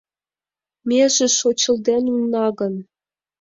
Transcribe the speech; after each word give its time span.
Меже 0.87 1.27
шочылден 1.37 2.03
улна 2.13 2.45
гын 2.59 2.73